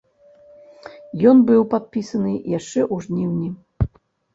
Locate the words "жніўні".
3.09-3.49